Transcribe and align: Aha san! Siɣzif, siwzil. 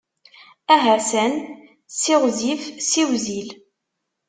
Aha 0.73 0.95
san! 1.09 1.33
Siɣzif, 1.99 2.63
siwzil. 2.89 3.49